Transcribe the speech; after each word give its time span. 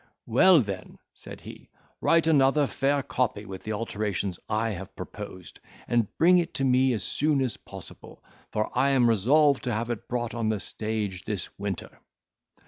"Well, 0.25 0.63
then," 0.63 0.97
said 1.13 1.41
he, 1.41 1.69
"write 2.01 2.25
another 2.25 2.65
fair 2.65 3.03
copy 3.03 3.45
with 3.45 3.61
the 3.61 3.73
alterations 3.73 4.39
I 4.49 4.71
have 4.71 4.95
proposed, 4.95 5.59
and 5.87 6.07
bring 6.17 6.39
it 6.39 6.55
to 6.55 6.63
me 6.63 6.93
as 6.93 7.03
soon 7.03 7.39
as 7.39 7.55
possible; 7.55 8.23
for 8.51 8.75
I 8.75 8.89
am 8.89 9.07
resolved 9.07 9.63
to 9.65 9.73
have 9.73 9.91
it 9.91 10.07
brought 10.07 10.33
on 10.33 10.49
the 10.49 10.59
stage 10.59 11.25
this 11.25 11.55
winter." 11.59 11.99